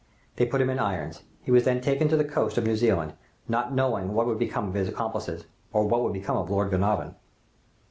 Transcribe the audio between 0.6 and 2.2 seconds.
him in irons. He was then taken to